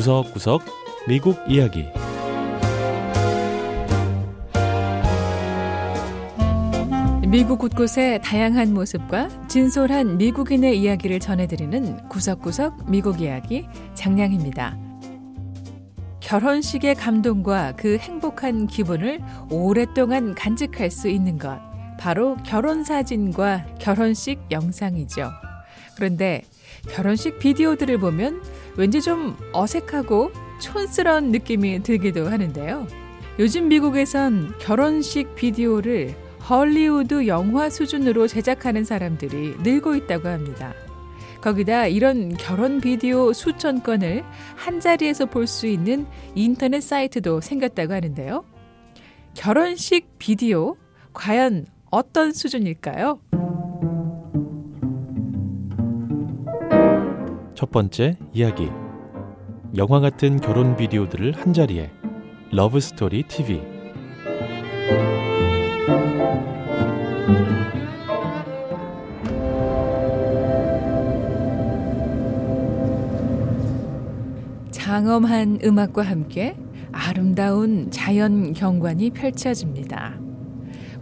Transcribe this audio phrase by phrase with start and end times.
[0.00, 0.62] 구석구석
[1.06, 1.84] 미국 이야기
[7.28, 14.78] 미국 곳곳의 다양한 모습과 진솔한 미국인의 이야기를 전해드리는 구석구석 미국 이야기 장량입니다.
[16.20, 19.20] 결혼식의 감동과 그 행복한 기분을
[19.50, 21.60] 오랫동안 간직할 수 있는 것.
[21.98, 25.30] 바로 결혼 사진과 결혼식 영상이죠.
[25.94, 26.40] 그런데
[26.88, 28.42] 결혼식 비디오들을 보면
[28.80, 32.86] 왠지 좀 어색하고 촌스러운 느낌이 들기도 하는데요.
[33.38, 36.14] 요즘 미국에선 결혼식 비디오를
[36.48, 40.72] 헐리우드 영화 수준으로 제작하는 사람들이 늘고 있다고 합니다.
[41.42, 44.24] 거기다 이런 결혼 비디오 수천 건을
[44.56, 48.46] 한 자리에서 볼 수 있는 인터넷 사이트도 생겼다고 하는데요.
[49.34, 50.76] 결혼식 비디오
[51.12, 53.20] 과연 어떤 수준일까요?
[57.60, 58.70] 첫 번째 이야기
[59.76, 61.90] 영화 같은 결혼 비디오들을 한 자리에
[62.52, 63.60] 러브 스토리 TV
[74.70, 76.56] 장엄한 음악과 함께
[76.92, 80.18] 아름다운 자연 경관이 펼쳐집니다.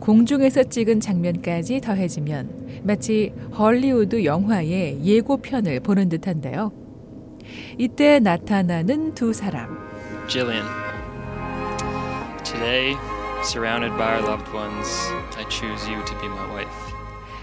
[0.00, 6.72] 공중에서 찍은 장면까지 더해지면 마치 헐리우드 영화의 예고편을 보는 듯한데요.
[7.78, 9.78] 이때 나타나는 두 사람.
[10.28, 10.66] Jillian.
[12.44, 12.96] Today,
[13.42, 14.88] surrounded by our loved ones,
[15.36, 16.96] I choose you to be my wife.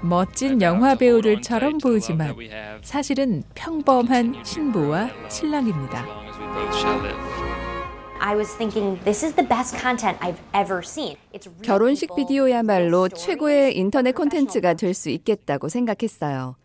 [0.00, 2.34] 멋진 영화 배우들처럼 보이지만
[2.82, 6.06] 사실은 평범한 신부와 신랑입니다.
[11.62, 16.56] 결혼식 비디오야말로 최고의 인터넷 콘텐츠가 될 수 있겠다고 생각했어요.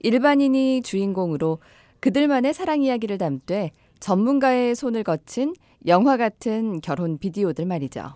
[0.00, 1.58] 일반인이 주인공으로
[2.00, 5.54] 그들만의 사랑 이야기를 담되 전문가의 손을 거친
[5.86, 8.14] 영화 같은 결혼 비디오들 말이죠.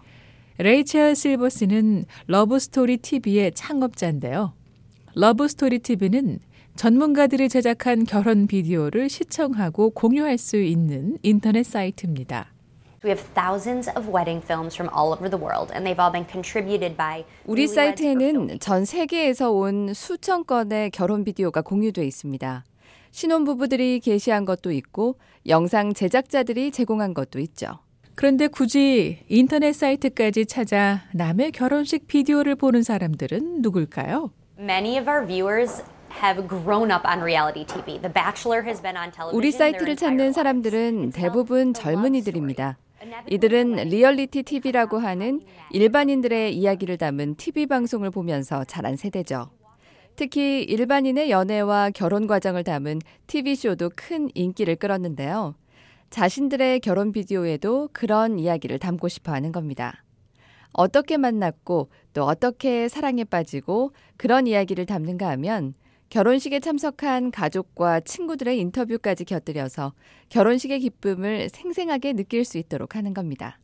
[0.59, 4.55] 레이첼 실버스는 러브스토리 TV의 창업자인데요.
[5.15, 6.39] 러브스토리 TV는
[6.77, 12.53] 전문가들이 제작한 결혼 비디오를 시청하고 공유할 수 있는 인터넷 사이트입니다.
[17.47, 22.65] 우리 사이트에는 전 세계에서 온 수천 건의 결혼 비디오가 공유돼 있습니다.
[23.11, 25.17] 신혼부부들이 게시한 것도 있고
[25.47, 27.79] 영상 제작자들이 제공한 것도 있죠.
[28.15, 34.31] 그런데 굳이 인터넷 사이트까지 찾아 남의 결혼식 비디오를 보는 사람들은 누굴까요?
[34.59, 35.83] Many of our viewers
[36.23, 38.01] have grown up on reality TV.
[38.01, 39.37] The Bachelor has been on television.
[39.37, 42.79] 우리 사이트를 찾는 사람들은 대부분 젊은이들입니다.
[43.29, 49.51] 이들은 리얼리티 TV라고 하는 일반인들의 이야기를 담은 TV 방송을 보면서 자란 세대죠.
[50.17, 55.55] 특히 일반인의 연애와 결혼 과정을 담은 TV쇼도 큰 인기를 끌었는데요.
[56.09, 60.05] 자신들의 결혼 비디오에도 그런 이야기를 담고 싶어 하는 겁니다.
[60.73, 65.75] 어떻게 만났고 또 어떻게 사랑에 빠지고 그런 이야기를 담는가 하면
[66.09, 69.93] 결혼식에 참석한 가족과 친구들의 인터뷰까지 곁들여서
[70.29, 73.59] 결혼식의 기쁨을 생생하게 느낄 수 있도록 하는 겁니다.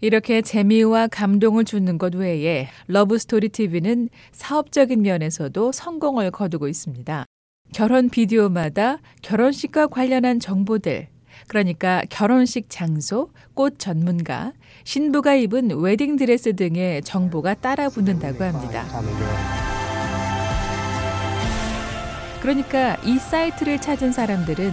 [0.00, 7.24] 이렇게 재미와 감동을 주는 것 외에 러브스토리 TV는 사업적인 면에서도 성공을 거두고 있습니다.
[7.72, 11.08] 결혼 비디오마다 결혼식과 관련한 정보들,
[11.48, 14.52] 그러니까 결혼식 장소, 꽃 전문가,
[14.84, 18.84] 신부가 입은 웨딩 드레스 등의 정보가 따라 붙는다고 합니다.
[22.44, 24.70] 그러니까 이 사이트를 찾은 사람들은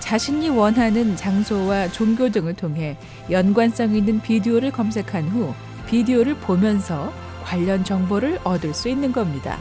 [0.00, 2.98] 자신이 원하는 장소와 종교 등을 통해
[3.30, 5.54] 연관성 있는 비디오를 검색한 후
[5.86, 7.10] 비디오를 보면서
[7.42, 9.58] 관련 정보를 얻을 수 있는 겁니다.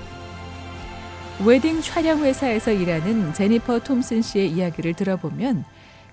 [1.46, 5.64] 웨딩 촬영 회사에서 일하는 제니퍼 톰슨 씨의 이야기를 들어보면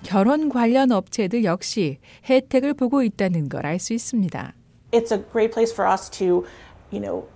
[0.05, 1.99] 결혼 관련 업체들 역시
[2.31, 4.53] 혜택을 보고 있다는 걸 알 수 있습니다.
[4.93, 6.45] It's a great place for us to,
[6.93, 7.27] you know,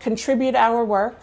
[0.00, 1.16] contribute our work.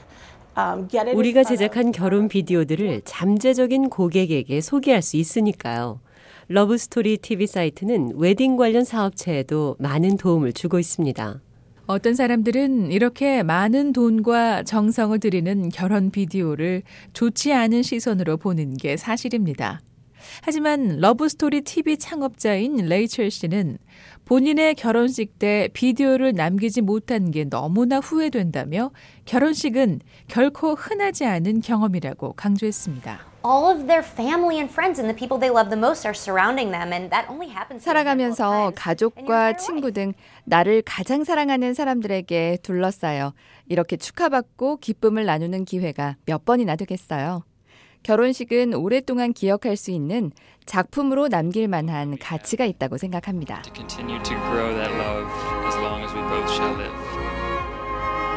[0.58, 6.00] Um, 우리가 제작한 결혼 비디오들을 잠재적인 고객에게 소개할 수 있으니까요.
[6.48, 11.42] 러브스토리 TV 사이트는 웨딩 관련 사업체에도 많은 도움을 주고 있습니다.
[11.86, 16.82] 어떤 사람들은 이렇게 많은 돈과 정성을 들이는 결혼 비디오를
[17.14, 19.82] 좋지 않은 시선으로 보는 게 사실입니다.
[20.42, 23.78] 하지만 러브스토리 TV 창업자인 레이첼 씨는
[24.26, 28.92] 본인의 결혼식 때 비디오를 남기지 못한 게 너무나 후회된다며
[29.26, 33.20] 결혼식은 결코 흔하지 않은 경험이라고 강조했습니다.
[37.80, 40.12] 살아가면서 가족과 친구 등
[40.44, 43.34] 나를 가장 사랑하는 사람들에게 둘러싸여
[43.70, 47.44] 이렇게 축하받고 기쁨을 나누는 기회가 몇 번이나 되겠어요.
[48.04, 50.32] 결혼식은 오랫동안 기억할 수 있는
[50.66, 53.62] 작품으로 남길 만한 가치가 있다고 생각합니다.
[53.64, 55.32] To continue to grow that love
[55.68, 56.96] as long as we both shall live.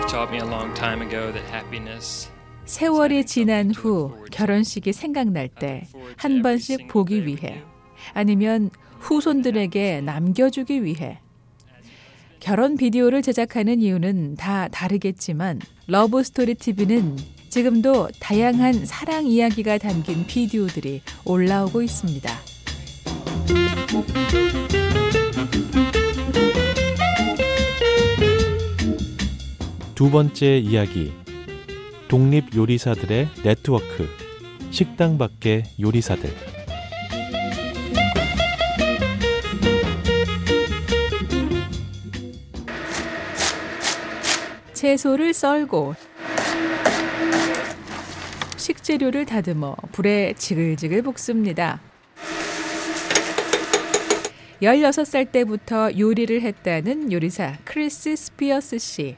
[0.01, 2.29] You taught me a long time ago that happiness
[2.65, 5.85] 세월이 지난 후 결혼식이 생각날 때
[6.17, 7.63] 한 번씩 보기 위해
[8.15, 8.71] 아니면
[9.01, 11.19] 후손들에게 남겨주기 위해
[12.39, 17.17] 결혼 비디오를 제작하는 이유는 다 다르겠지만 러브 스토리 TV는
[17.51, 22.31] 지금도 다양한 사랑 이야기가 담긴 비디오들이 올라오고 있습니다.
[29.97, 31.13] 두 번째 이야기.
[32.07, 34.09] 독립 요리사들의 네트워크.
[34.71, 36.31] 식당 밖의 요리사들.
[44.73, 45.95] 채소를 썰고
[48.71, 51.81] 식재료를 다듬어 불에 지글지글 볶습니다.
[54.63, 59.17] 16살 때부터 요리를 했다는 요리사 크리스 스피어스 씨.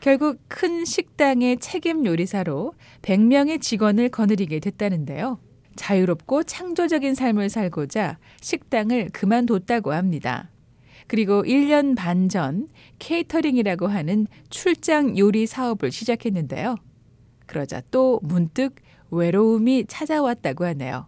[0.00, 5.38] 결국 큰 식당의 책임 요리사로 100명의 직원을 거느리게 됐다는데요.
[5.76, 10.50] 자유롭고 창조적인 삶을 살고자 식당을 그만뒀다고 합니다.
[11.06, 12.66] 그리고 1년 반 전
[12.98, 16.76] 케이터링이라고 하는 출장 요리 사업을 시작했는데요.
[17.46, 18.76] 그러자 또 문득
[19.10, 21.06] 외로움이 찾아왔다고 하네요.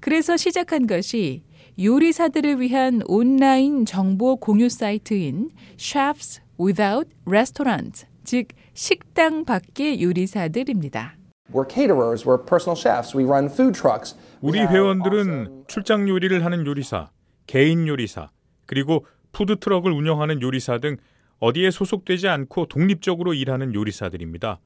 [0.00, 1.42] 그래서 시작한 것이
[1.80, 11.16] 요리사들을 위한 온라인 정보 공유 사이트인 Chefs Without Restaurants, 즉 식당 밖의 요리사들입니다.
[11.52, 14.16] We're caterers, we're personal chefs, we run food trucks.
[14.40, 17.10] 우리 회원들은 출장 요리를 하는 요리사,
[17.46, 18.28] 개인 요리사,
[18.66, 20.96] 그리고 푸드 트럭을 운영하는 요리사 등
[21.38, 24.60] 어디에 소속되지 않고 독립적으로 일하는 요리사들입니다.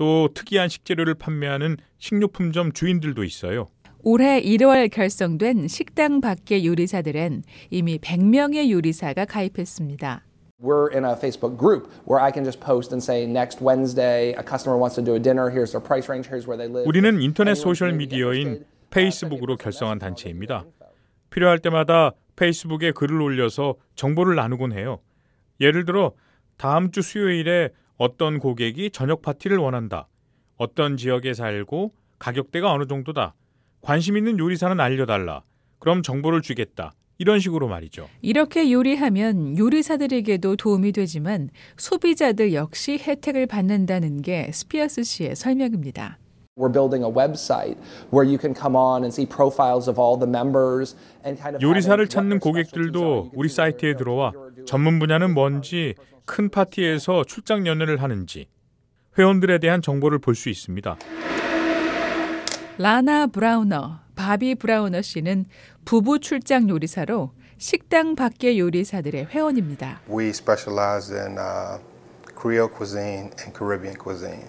[0.00, 3.68] 또 특이한 식재료를 판매하는 식료품점 주인들도 있어요.
[4.02, 10.24] 올해 1월 결성된 식당 밖의 요리사들은 이미 100명의 요리사가 가입했습니다.
[10.58, 14.42] We're in a Facebook group where I can just post and say next Wednesday a
[14.42, 15.50] customer wants to do a dinner.
[15.50, 16.30] Here's their price range.
[16.30, 16.88] Here's where they live.
[16.88, 20.64] 우리는 인터넷 소셜 미디어인 페이스북으로 결성한 단체입니다.
[21.28, 25.00] 필요할 때마다 페이스북에 글을 올려서 정보를 나누곤 해요.
[25.60, 26.12] 예를 들어
[26.56, 27.68] 다음 주 수요일에
[28.00, 30.08] 어떤 고객이 저녁 파티를 원한다.
[30.56, 33.34] 어떤 지역에 살고 가격대가 어느 정도다.
[33.82, 35.42] 관심 있는 요리사는 알려달라.
[35.78, 36.94] 그럼 정보를 주겠다.
[37.18, 38.08] 이런 식으로 말이죠.
[38.22, 46.18] 이렇게 요리하면 요리사들에게도 도움이 되지만 소비자들 역시 혜택을 받는다는 게 스피어스 씨의 설명입니다.
[46.56, 47.76] We're building a website
[48.10, 51.62] where you can come on and see profiles of all the members and kind of
[51.62, 54.32] 요리사를 찾는 고객들도 우리 사이트에 들어와
[54.66, 55.94] 전문 분야는 뭔지,
[56.26, 58.48] 큰 파티에서 출장 연애를 하는지
[59.16, 60.96] 회원들에 대한 정보를 볼 수 있습니다.
[62.78, 65.44] 라나 브라우너, 바비 브라우너 씨는
[65.84, 70.00] 부부 출장 요리사로 식당 밖의 요리사들의 회원입니다.
[70.10, 71.78] We specialize in uh,
[72.40, 74.48] Creole cuisine and Caribbean cuisine.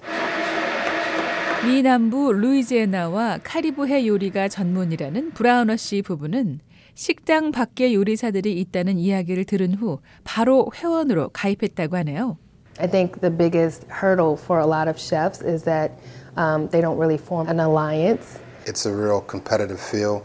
[1.64, 6.60] 미 남부 루이지애나와 카리브해 요리가 전문이라는 브라우너 씨 부부는
[6.96, 12.38] 식당 밖의 요리사들이 있다는 이야기를 들은 후 바로 회원으로 가입했다고 하네요.
[12.80, 15.94] I think the biggest hurdle for a lot of chefs is that
[16.36, 18.40] um, they don't really form an alliance.
[18.66, 20.24] It's a real competitive field,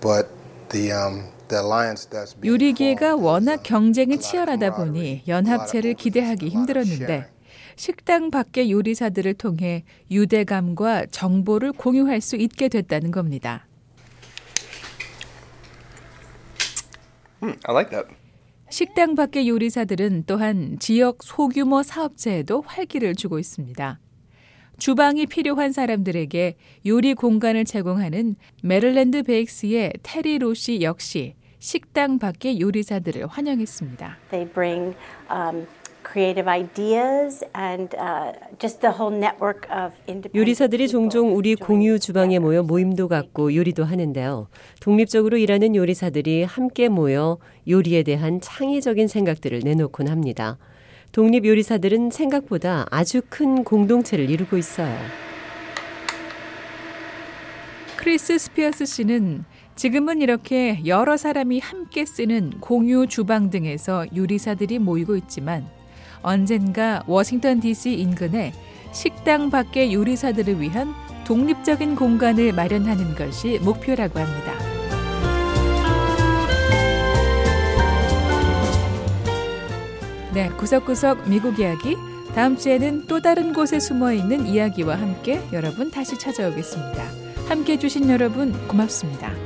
[0.00, 0.28] but
[0.68, 7.39] the um, the alliance that's being 요리계가 워낙 uh, 경쟁이 치열하다 보니 연합체를 기대하기 힘들었는데.
[7.80, 13.66] 식당 밖의 요리사들을 통해 유대감과 정보를 공유할 수 있게 됐다는 겁니다.
[17.40, 18.14] I like that.
[18.68, 23.98] 식당 밖의 요리사들은 또한 지역 소규모 사업체에도 활기를 주고 있습니다.
[24.76, 34.18] 주방이 필요한 사람들에게 요리 공간을 제공하는 메릴랜드 베이크스의 테리 로시 역시 식당 밖의 요리사들을 환영했습니다.
[34.30, 34.94] They bring
[35.30, 35.66] um,
[36.10, 42.38] creative ideas and uh, just the whole network of independent 요리사들이 종종 우리 공유 주방에.
[42.38, 44.48] 모여 모임도 갖고 요리도 하는데요.
[44.80, 47.38] 독립적으로 일하는 요리사들이 함께 모여
[47.68, 50.58] 요리에 대한 창의적인 생각들을 내놓곤 합니다.
[51.12, 54.96] 독립 요리사들은 생각보다 아주 큰 공동체를 이루고 있어요.
[57.96, 59.44] 크리스 스피어스 씨는
[59.76, 65.68] 지금은 이렇게 여러 사람이 함께 쓰는 공유 주방 등에서 요리사들이 모이고 있지만
[66.22, 68.52] 언젠가 워싱턴 DC 인근에
[68.92, 70.94] 식당 밖의 요리사들을 위한
[71.26, 74.52] 독립적인 공간을 마련하는 것이 목표라고 합니다.
[80.32, 81.96] 네, 구석구석 미국 이야기
[82.34, 87.02] 다음 주에는 또 다른 곳에 숨어 있는 이야기와 함께 여러분 다시 찾아오겠습니다.
[87.48, 89.39] 함께 해주신 여러분 고맙습니다.